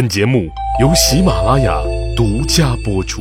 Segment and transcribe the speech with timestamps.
[0.00, 0.48] 本节目
[0.80, 1.78] 由喜马拉雅
[2.16, 3.20] 独家播出。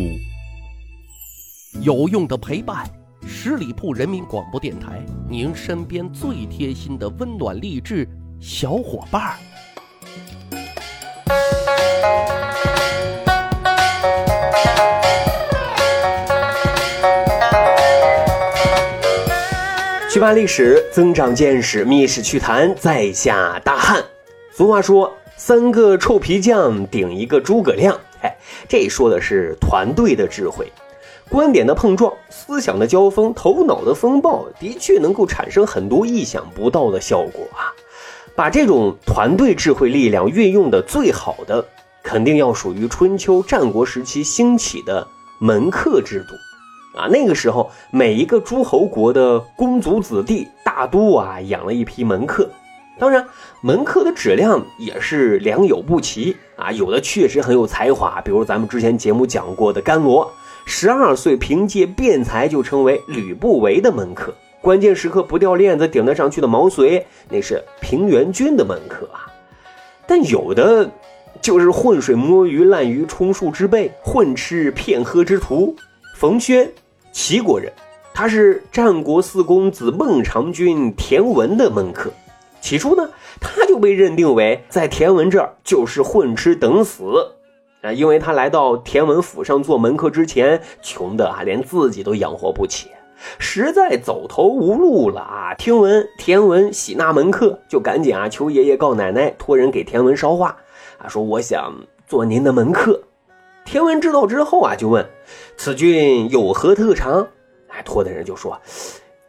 [1.81, 2.89] 有用的陪伴，
[3.27, 8.07] 十里铺人民广播电台，您身边最贴心的温暖励志
[8.39, 9.35] 小伙伴儿。
[20.09, 24.01] 去扒历史，增长见识，密室趣谈，在下大汉。
[24.53, 27.97] 俗话说，三个臭皮匠顶一个诸葛亮。
[28.21, 28.35] 哎，
[28.67, 30.69] 这说的是团队的智慧，
[31.29, 37.71] 观点的碰撞，思想的交锋，头脑的风暴，的确能够产生很多意想不到的效果啊！
[38.35, 41.65] 把这种团队智慧力量运用的最好的，
[42.03, 45.07] 肯定要属于春秋战国时期兴起的
[45.39, 46.99] 门客制度。
[46.99, 52.49] 啊，那个时候，每一个诸侯国的公族子弟大都啊养了一批门客，
[52.99, 53.25] 当然，
[53.61, 60.29] 门客的质量也是良莠不齐啊，有的确实很有才华，比如咱们之前节目讲过的甘罗，
[60.65, 69.31] 十二岁凭借辩才就成为吕不韦的门客，关键时刻不掉链子顶得上去的毛遂，那是平原君的门客啊，
[70.05, 70.91] 但有的
[71.41, 75.73] 就是浑水摸鱼、滥竽充数之辈，混吃骗喝之徒。
[76.17, 76.69] 冯轩，
[77.13, 77.71] 齐国人，
[78.13, 82.11] 他是战国四公子孟尝君田文的门客。
[82.61, 87.03] 起初呢，他就被认定为在田文这儿就是混吃等死
[87.81, 92.89] 啊，因为他来到田文府上做门客之前，穷的啊连自己都养活不起，
[93.37, 95.53] 实在走投无路了啊。
[95.53, 100.57] 听闻田文喜纳门客，就赶紧啊求爷爷告奶奶，托人给田文捎话
[100.97, 101.73] 啊，说我想
[102.05, 103.01] 做您的门客。
[103.63, 105.07] 田文知道之后啊，就问
[105.55, 107.25] ：“此君有何特长？”
[107.69, 108.59] 哎，托的人就说：“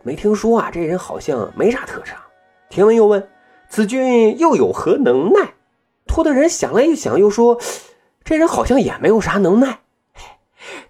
[0.03, 2.17] 没听说啊，这人好像没啥特长。”
[2.71, 3.29] 田文又问
[3.69, 5.55] ：“子君又有何能耐？”
[6.07, 7.61] 托的人想了一想，又说
[8.23, 9.81] ：“这人好像也没有啥能耐。”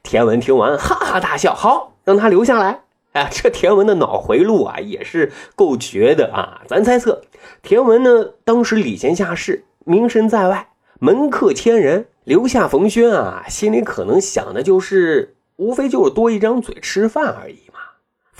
[0.05, 6.61] 田文听完，哈哈大笑：“好，让他留下来。”哎，这田文的脑回路啊，也是够绝的啊！
[6.69, 7.23] 咱猜测，
[7.63, 10.69] 田文呢，当时礼贤下士，名声在外，
[11.01, 12.09] 门客千人。
[12.25, 17.70] 留下冯轩啊，心里可能想的就是，无非就是多一张嘴吃饭而已。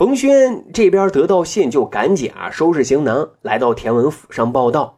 [0.01, 4.97] 冯轩这边得到信，就赶紧啊收拾行囊，来到田文府上报道。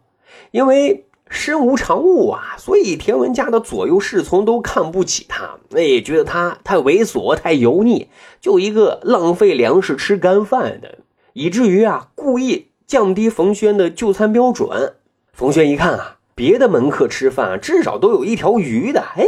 [0.52, 8.06] 因为身无长物啊，所以田文家的左右侍从都看不起他，那也，觉得他太猥琐、太油腻，
[8.40, 10.98] 就一个浪费粮食吃干饭的，
[11.32, 14.94] 以至于啊故意降低冯轩的就餐标准。
[15.32, 16.18] 冯轩一看啊。
[16.36, 19.24] 别的门客吃饭啊至少都有一条鱼的，哎，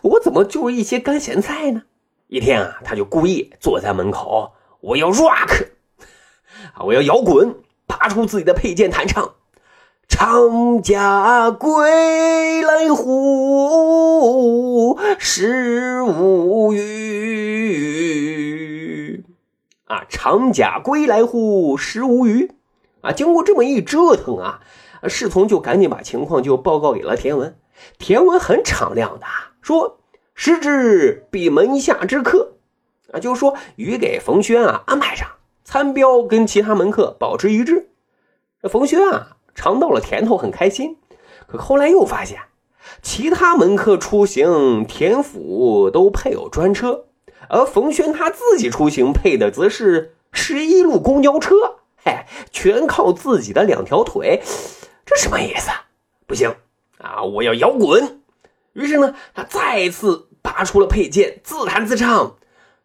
[0.00, 1.82] 我怎么就一些干咸菜呢？
[2.28, 5.68] 一天啊，他就故意坐在门口，我要 rock，
[6.84, 7.54] 我要摇滚，
[7.86, 9.34] 拔出自己的佩剑弹唱
[10.08, 18.04] ：“长甲归来乎，食无鱼。”
[19.86, 22.50] 啊，长甲归来乎，食无鱼。
[23.02, 24.62] 啊，经过这么一折腾啊。
[25.08, 27.56] 侍从就赶紧把情况就报告给了田文，
[27.98, 29.26] 田文很敞亮的
[29.60, 30.00] 说
[30.34, 32.51] ：“时之比门下之客，
[33.12, 35.28] 啊，就是说鱼给冯轩啊安排上，
[35.64, 37.90] 餐标跟其他门客保持一致。”
[38.60, 40.96] 这冯轩啊尝到了甜头，很开心。
[41.46, 42.40] 可后来又发现，
[43.02, 47.04] 其他门客出行田府都配有专车，
[47.48, 51.54] 而冯轩他自己出行配的则是十一路公交车，
[52.04, 54.42] 嘿，全靠自己的两条腿。
[55.04, 55.70] 这什么意思？
[56.26, 56.54] 不行
[56.98, 57.22] 啊！
[57.22, 58.22] 我要摇滚。
[58.72, 62.36] 于是呢，他再次拔出了佩剑，自弹自唱：“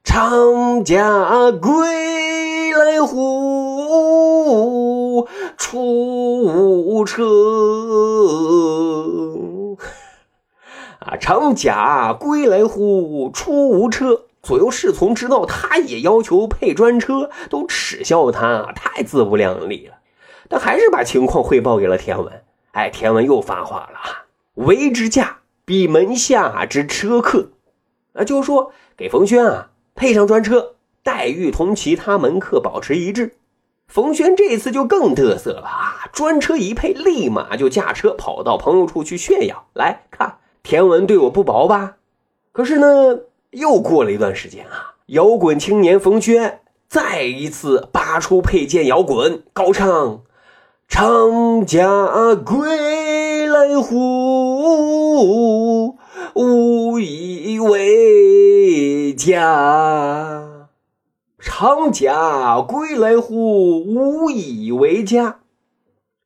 [0.08, 3.28] 长甲归来乎，
[5.58, 5.82] 出
[6.46, 7.26] 无车。”
[11.06, 14.22] 啊， 长甲归来乎，出无车。
[14.42, 19.96] 左右侍从知道他也要求配专车，都耻笑他太自不量力了。
[20.48, 22.44] 但还是把情况汇报给了田文。
[22.72, 24.00] 哎，田文又发话了，
[24.54, 27.50] 为之驾比门下之车客，
[28.14, 33.36] 啊，就说给冯轩啊配上专车，待遇同其他门客保持一致。
[33.88, 39.66] 冯轩这次就更嘚瑟了啊，专车一配，立马就驾车跑到朋友处去炫耀。
[39.74, 41.96] 来看田文对我不薄吧？
[42.52, 43.22] 可是呢，
[43.52, 50.22] 又过了一段时间啊，摇滚青年冯轩再一次拔出佩剑摇滚，高唱。
[50.90, 51.84] 长甲
[52.46, 53.96] 归来乎，
[56.38, 60.68] 无以为家。
[61.40, 65.40] 长甲归来乎，无以为家。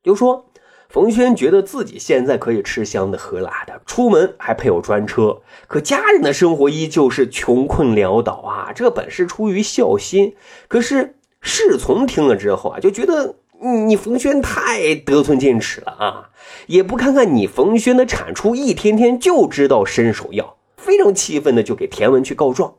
[0.02, 0.44] 就说
[0.90, 8.70] 冯轩觉得自己现在可以吃香的喝辣的，出门还配有专车，可家人的生活依旧是穷困潦倒啊。
[8.74, 10.36] 这本是出于孝心，
[10.68, 16.30] 可是侍从听了之后啊，就觉得你你冯轩太得寸进尺了啊，
[16.66, 22.74] 也不看看你冯轩的产出，一天天就知道伸手要，非常气愤的就给田文去告状。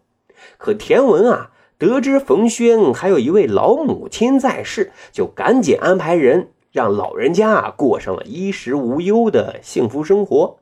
[0.57, 6.49] 可田文啊，得知冯轩还有一位老母亲在世，就赶紧安排人。
[6.73, 10.57] 让老人家啊过上了衣食无忧的幸福生活。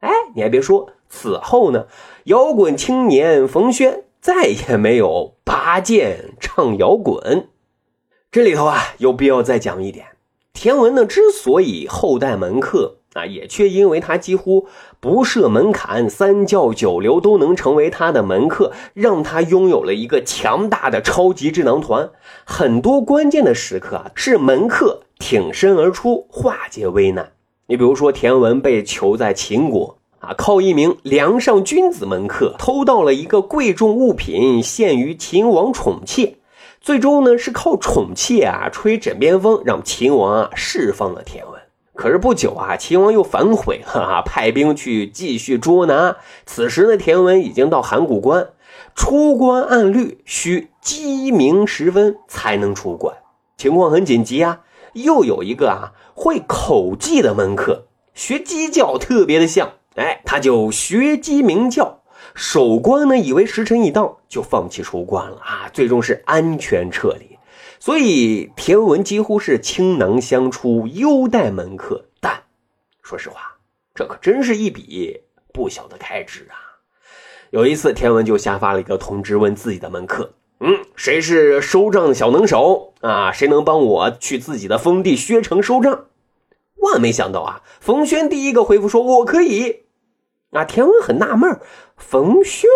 [0.00, 1.86] 哎，你还别说，此后呢，
[2.24, 7.48] 摇滚青年冯轩再也没有拔剑唱摇滚。
[8.34, 10.06] 这里头啊，有必要再讲一点：
[10.52, 14.66] 田文呢之所以后代门客啊，也却因为他几乎
[14.98, 22.10] 不设门槛，三教九流都能成为他的门客，让他拥有了一个强大的超级智囊团。
[22.44, 25.02] 很多关键的时刻啊，是门客。
[25.20, 27.30] 挺身而出，化解危难。
[27.68, 36.34] 你比如说，田文被囚在秦国啊，靠一名梁上君子门客偷到了一个贵重物品，献于秦王宠妾。
[36.84, 41.58] 最终呢，是靠宠妾啊吹枕边风，让秦王啊释放了田文。
[41.94, 46.18] 可是不久啊，秦王又反悔了啊，派兵去继续捉拿。
[46.44, 48.48] 此时呢，田文已经到函谷关，
[48.94, 53.16] 出关按律需鸡鸣时分才能出关，
[53.56, 54.60] 情况很紧急啊。
[54.92, 62.02] 又有一个啊会口技的门客，学鸡叫特别的像，哎，他就学鸡鸣叫。
[62.34, 67.38] 守关呢以为时辰已到，就放弃出关了啊，最终是安全撤离。
[67.78, 72.06] 所以田文几乎是倾囊相出，优待门客。
[72.20, 72.42] 但
[73.02, 73.56] 说实话，
[73.94, 75.20] 这可真是一笔
[75.52, 76.56] 不小的开支啊。
[77.50, 80.32] 有一次，田文就下发了一个通知，问自己的门客。
[80.60, 83.30] 嗯，谁是收账小能手啊？
[83.30, 86.06] 谁能帮我去自己的封地薛城收账？
[86.76, 89.83] 万没想到啊，冯轩第一个回复说：“我可以。”
[90.54, 91.60] 啊，田文很纳闷，
[91.96, 92.70] 冯轩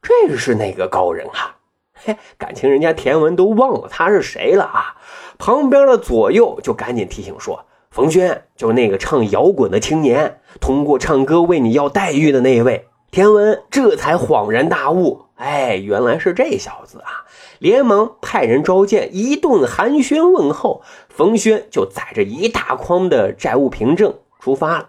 [0.00, 1.56] 这是哪个高人啊？
[1.92, 4.96] 嘿，感情人家田文都忘了他是谁了啊？
[5.38, 15.26] 旁边的左右就赶紧提醒说：“冯轩就是那个唱摇滚的青年，通过唱歌为你要待遇的那一位。”田文这才恍然大悟。
[15.34, 17.26] 哎，原来是这小子啊！
[17.58, 24.88] 连忙派人召见，一顿寒暄问候，冯轩就载着一大筐的债务凭证出发了。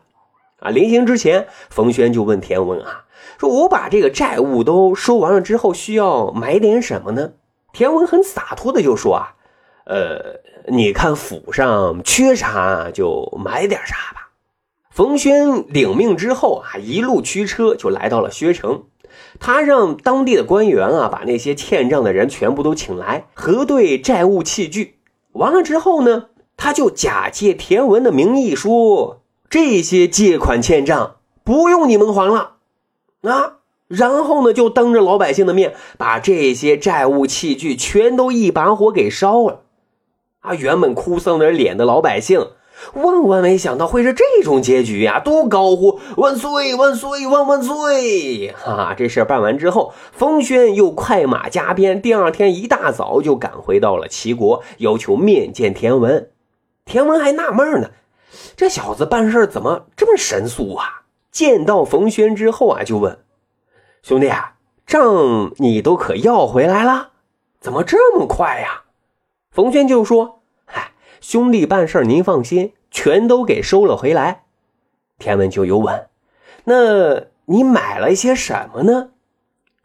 [0.63, 3.03] 啊，临行之前，冯轩就问田文啊，
[3.37, 7.33] 说我把这个债务都收完了之后，需要买点什么呢？
[7.73, 9.35] 田文很洒脱的就说啊，
[9.85, 14.29] 呃，你看府上缺啥就买点啥吧。
[14.89, 18.83] 冯轩领命之后啊，一路驱车就来到了薛城。
[19.39, 24.99] 他让当地的官员啊，把那些欠账的人全部都请来，核对债务器具。
[25.33, 29.22] 完了之后呢，他就假借田文的名义说，
[29.53, 32.53] 这些借款欠账不用你们还了
[33.21, 33.57] 啊。
[33.87, 39.59] 然后呢，就当着老百姓的面，把这些债务器具全都一把火给烧了。
[40.39, 42.47] 啊，原本哭丧着脸的老百姓。
[42.95, 45.19] 万万没想到会是这种结局呀！
[45.19, 48.47] 都高呼万岁万岁万万岁！
[48.53, 56.31] 哈哈，这事办完之后，冯轩又快马加鞭，第二天一大早就赶回到了齐国，要求面见田文。
[56.85, 57.91] 田文还纳闷呢，
[58.55, 61.03] 这小子办事怎么这么神速啊？
[61.31, 63.17] 见到冯轩之后啊，就问
[64.03, 64.55] 兄弟啊，
[64.85, 67.11] 账你都可要回来了？
[67.59, 68.83] 怎么这么快呀？
[69.49, 70.41] 冯轩就说。
[70.65, 70.91] 嗨
[71.21, 74.43] 兄弟办事您放心，全都给收了回来。
[75.17, 76.07] 田文就又问
[76.65, 79.11] ：“那你买了些什么呢？”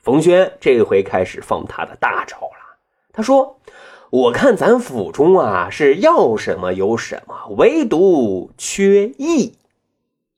[0.03, 2.79] 冯轩这回开始放他的大招了。
[3.13, 3.61] 他说
[4.11, 9.55] ：“我看咱府中啊是要什么有什么，唯独缺义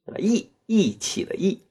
[0.05, 1.61] 啊义义气的义。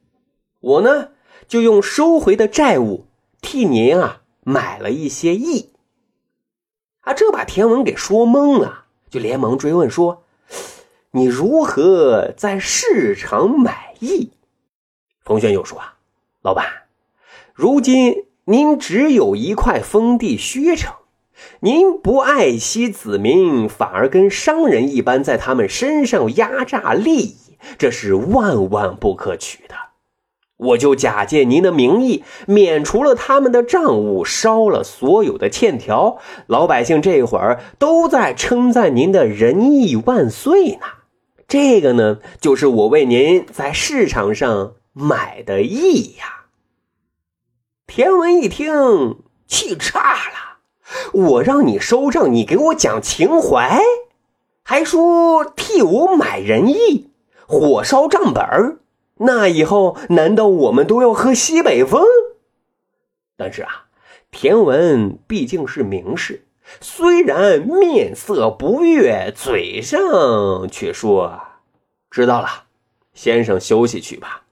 [0.61, 1.09] 我呢
[1.47, 3.07] 就用收回的债务
[3.41, 5.71] 替您啊买了一些义。”
[7.01, 8.85] 啊，这把田文给说懵了。
[9.09, 10.23] 就连忙追问说
[11.11, 14.31] ：“你如何在市场买艺？”
[15.21, 15.97] 冯轩又说：“啊，
[16.43, 16.85] 老板，
[17.53, 20.95] 如今您只有一块封地薛城，
[21.61, 27.37] 您不爱惜子民，反而跟商人一般，在他们身上压榨利益，
[27.79, 29.75] 这是万万不可取的。”
[30.61, 36.19] 我就假借您的名义，免除了他们的账务，烧了所有的欠条。
[36.47, 40.87] 老百姓这会儿都在称赞您的仁义万岁呢。
[41.49, 46.45] 这个呢，就是我为您在市场上买的义呀。
[47.87, 49.17] 田文一听，
[49.47, 50.50] 气炸了。
[51.13, 53.81] 我让你收账，你给我讲情怀，
[54.63, 57.11] 还说替我买仁义，
[57.47, 58.79] 火烧账本儿。
[59.19, 62.03] 那以后难道我们都要喝西北风？
[63.37, 63.87] 但是啊，
[64.31, 66.47] 田文毕竟是名士，
[66.81, 71.41] 虽然面色不悦，嘴上却说
[72.11, 72.49] ：“知道了，
[73.13, 74.45] 先生休息去吧。”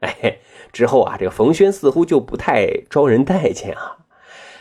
[0.00, 0.38] 哎，
[0.72, 3.96] 之后啊，这个冯轩似乎就不太招人待见啊。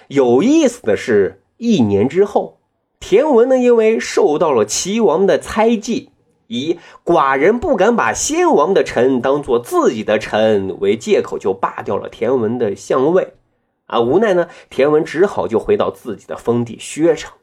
[0.08, 2.60] 有意思的是，一年之后，
[3.00, 6.12] 田文呢，因为受到了齐王的猜忌。
[6.48, 13.34] 以寡人不敢把先王的臣当做自己的臣为借口，就罢掉了田文的相位。
[13.88, 17.34] 啊，无奈呢，田文只好就回到自己的封地薛城。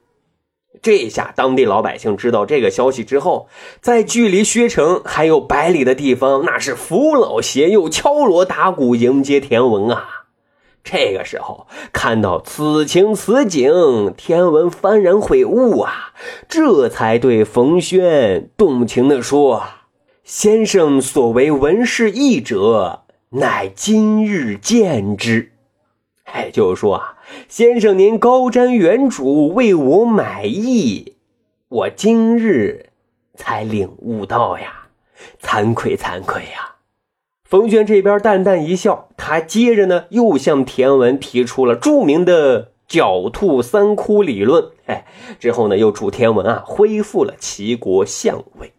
[0.80, 3.48] 这下当地老百姓知道这个消息之后，
[3.80, 10.21] 在距离薛城还有百里的地方，那是扶老携幼、敲锣打鼓迎接田文啊。
[10.84, 16.12] 这个时候看到此情此景，天文幡然悔悟啊，
[16.48, 19.62] 这才对冯轩动情地说
[20.24, 25.52] ：“先生所为文士义者，乃今日见之。”
[26.24, 31.16] 哎，就是说啊，先生您高瞻远瞩，为我买艺，
[31.68, 32.90] 我今日
[33.34, 34.88] 才领悟到呀，
[35.40, 36.76] 惭愧惭愧呀。
[37.52, 44.70] 冯轩这边淡淡一笑，他接着呢又向田文提出了著名的“狡兔三窟”理论。
[44.86, 45.04] 哎，
[45.38, 48.72] 之后呢又祝田文啊恢复了齐国相位。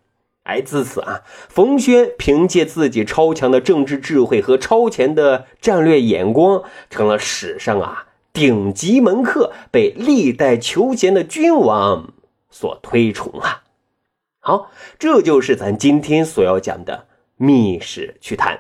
[0.46, 12.12] 哎，自此啊，冯轩凭借自己超强的政治智慧和超前的战略眼光，成了史上啊顶级门客，被历代求贤的君王
[12.50, 13.62] 所推崇啊。
[14.40, 17.06] 好，这就是咱今天所要讲的。
[17.44, 18.58] 密室去谈，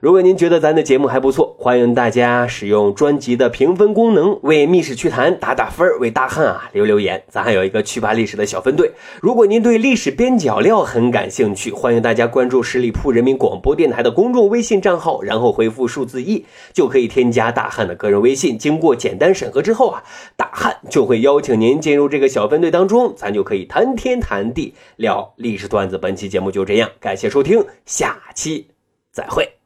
[0.00, 7.20] 如果您觉得咱的节目还不错，欢迎大家使用专辑的评分功能为密室趣谈打打分为大汉啊留留言。
[7.28, 8.92] 咱还有一个趣吧历史的小分队。
[9.20, 18.56] 如果您对历史边角料很感兴趣，欢迎大家关注十里铺人民广播电台的公众微信账号，然后回复数字一就可以添加大汉的个人微信。
[18.56, 20.04] 经过简单审核之后啊，
[20.36, 25.98] 大汉就会邀请您进入这个小分队当中，咱就可以谈天谈地聊历史段子。
[25.98, 28.68] 本期节目就这样，感谢收听，下期
[29.10, 29.57] 再会。